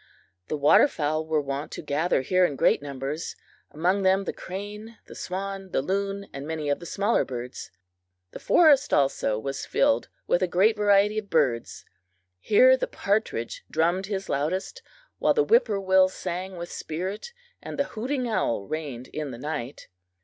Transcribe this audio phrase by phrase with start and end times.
[0.47, 3.35] The water fowl were wont to gather here in great numbers,
[3.69, 7.69] among them the crane, the swan, the loon, and many of the smaller kinds.
[8.31, 11.85] The forest also was filled with a great variety of birds.
[12.39, 14.81] Here the partridge drummed his loudest,
[15.19, 17.31] while the whippoorwill sang with spirit,
[17.61, 19.87] and the hooting owl reigned in the night.